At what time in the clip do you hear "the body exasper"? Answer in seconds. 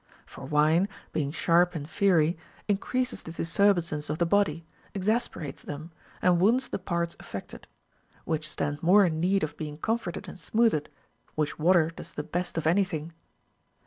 4.17-5.45